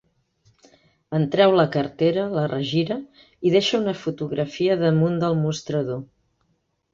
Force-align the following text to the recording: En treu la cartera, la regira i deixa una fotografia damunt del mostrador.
En 1.17 1.25
treu 1.35 1.51
la 1.59 1.65
cartera, 1.75 2.23
la 2.37 2.45
regira 2.53 2.97
i 3.49 3.53
deixa 3.57 3.81
una 3.83 3.93
fotografia 4.07 4.79
damunt 4.81 5.21
del 5.27 5.39
mostrador. 5.45 6.03